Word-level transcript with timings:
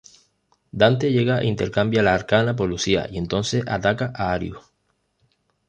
Dante 0.79 1.11
llega 1.11 1.35
e 1.41 1.45
intercambia 1.53 2.01
la 2.01 2.15
Arcana 2.15 2.55
por 2.55 2.67
Lucía, 2.67 3.07
entonces 3.13 3.63
ataca 3.67 4.11
a 4.15 4.33
Arius. 4.33 4.63